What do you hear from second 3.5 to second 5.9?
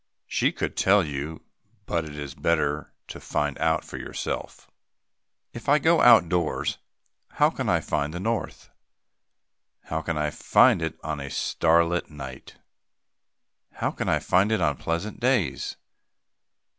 them out for yourself. If I